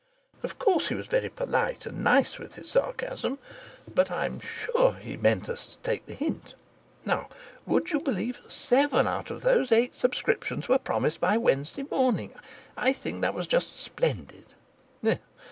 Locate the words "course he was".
0.57-1.05